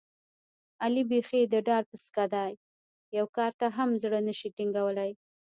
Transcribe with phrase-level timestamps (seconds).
[0.83, 2.51] علي بیخي د ډار پسکه دی،
[3.17, 5.11] یوه کار ته هم زړه نشي ټینګولی.